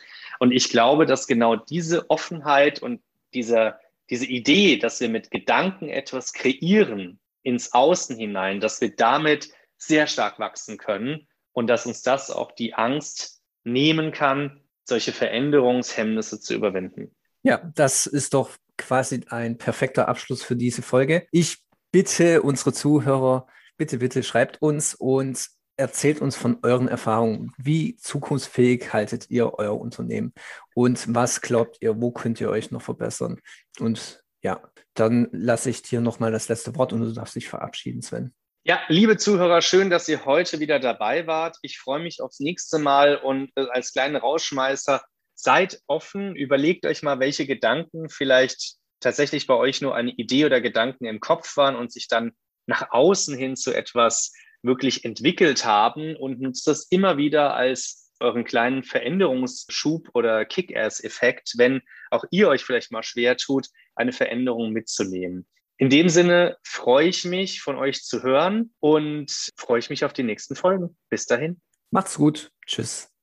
Und 0.44 0.52
ich 0.52 0.68
glaube, 0.68 1.06
dass 1.06 1.26
genau 1.26 1.56
diese 1.56 2.10
Offenheit 2.10 2.82
und 2.82 3.00
dieser, 3.32 3.80
diese 4.10 4.26
Idee, 4.26 4.76
dass 4.76 5.00
wir 5.00 5.08
mit 5.08 5.30
Gedanken 5.30 5.88
etwas 5.88 6.34
kreieren 6.34 7.18
ins 7.42 7.72
Außen 7.72 8.14
hinein, 8.14 8.60
dass 8.60 8.82
wir 8.82 8.94
damit 8.94 9.48
sehr 9.78 10.06
stark 10.06 10.38
wachsen 10.38 10.76
können 10.76 11.28
und 11.52 11.66
dass 11.68 11.86
uns 11.86 12.02
das 12.02 12.30
auch 12.30 12.52
die 12.52 12.74
Angst 12.74 13.40
nehmen 13.64 14.12
kann, 14.12 14.60
solche 14.84 15.12
Veränderungshemmnisse 15.12 16.40
zu 16.40 16.52
überwinden. 16.52 17.16
Ja, 17.42 17.62
das 17.74 18.04
ist 18.04 18.34
doch 18.34 18.50
quasi 18.76 19.22
ein 19.30 19.56
perfekter 19.56 20.08
Abschluss 20.08 20.42
für 20.42 20.56
diese 20.56 20.82
Folge. 20.82 21.26
Ich 21.30 21.64
bitte 21.90 22.42
unsere 22.42 22.74
Zuhörer, 22.74 23.46
bitte, 23.78 23.96
bitte 23.96 24.22
schreibt 24.22 24.60
uns 24.60 24.94
und 24.94 25.48
erzählt 25.76 26.20
uns 26.20 26.36
von 26.36 26.58
euren 26.62 26.88
Erfahrungen. 26.88 27.52
Wie 27.56 27.96
zukunftsfähig 27.96 28.92
haltet 28.92 29.30
ihr 29.30 29.54
euer 29.54 29.78
Unternehmen? 29.78 30.32
Und 30.74 31.14
was 31.14 31.40
glaubt 31.40 31.78
ihr, 31.80 32.00
wo 32.00 32.10
könnt 32.10 32.40
ihr 32.40 32.50
euch 32.50 32.70
noch 32.70 32.82
verbessern? 32.82 33.40
Und 33.80 34.22
ja, 34.42 34.62
dann 34.94 35.28
lasse 35.32 35.70
ich 35.70 35.82
dir 35.82 36.00
nochmal 36.00 36.30
das 36.30 36.48
letzte 36.48 36.76
Wort 36.76 36.92
und 36.92 37.00
du 37.00 37.12
darfst 37.12 37.34
dich 37.34 37.48
verabschieden, 37.48 38.02
Sven. 38.02 38.34
Ja, 38.66 38.80
liebe 38.88 39.16
Zuhörer, 39.16 39.60
schön, 39.60 39.90
dass 39.90 40.08
ihr 40.08 40.24
heute 40.24 40.58
wieder 40.58 40.78
dabei 40.78 41.26
wart. 41.26 41.58
Ich 41.60 41.78
freue 41.78 42.00
mich 42.00 42.22
aufs 42.22 42.40
nächste 42.40 42.78
Mal 42.78 43.16
und 43.16 43.50
äh, 43.56 43.66
als 43.70 43.92
kleinen 43.92 44.16
Rausschmeißer, 44.16 45.02
seid 45.34 45.80
offen, 45.86 46.34
überlegt 46.36 46.86
euch 46.86 47.02
mal, 47.02 47.18
welche 47.18 47.46
Gedanken 47.46 48.08
vielleicht 48.08 48.76
tatsächlich 49.00 49.46
bei 49.46 49.54
euch 49.54 49.82
nur 49.82 49.94
eine 49.94 50.12
Idee 50.12 50.46
oder 50.46 50.60
Gedanken 50.60 51.04
im 51.04 51.20
Kopf 51.20 51.56
waren 51.56 51.76
und 51.76 51.92
sich 51.92 52.08
dann 52.08 52.32
nach 52.66 52.90
außen 52.90 53.36
hin 53.36 53.56
zu 53.56 53.74
etwas 53.74 54.32
wirklich 54.64 55.04
entwickelt 55.04 55.64
haben 55.64 56.16
und 56.16 56.40
nutzt 56.40 56.66
das 56.66 56.86
immer 56.90 57.16
wieder 57.16 57.54
als 57.54 58.12
euren 58.20 58.44
kleinen 58.44 58.82
Veränderungsschub 58.82 60.10
oder 60.14 60.44
Kick-Ass-Effekt, 60.44 61.54
wenn 61.56 61.82
auch 62.10 62.24
ihr 62.30 62.48
euch 62.48 62.64
vielleicht 62.64 62.90
mal 62.90 63.02
schwer 63.02 63.36
tut, 63.36 63.68
eine 63.94 64.12
Veränderung 64.12 64.70
mitzunehmen. 64.70 65.46
In 65.76 65.90
dem 65.90 66.08
Sinne 66.08 66.56
freue 66.62 67.08
ich 67.08 67.24
mich, 67.24 67.60
von 67.60 67.76
euch 67.76 68.02
zu 68.04 68.22
hören 68.22 68.72
und 68.80 69.50
freue 69.56 69.80
ich 69.80 69.90
mich 69.90 70.04
auf 70.04 70.12
die 70.12 70.22
nächsten 70.22 70.54
Folgen. 70.54 70.96
Bis 71.10 71.26
dahin. 71.26 71.60
Macht's 71.90 72.16
gut. 72.16 72.50
Tschüss. 72.66 73.13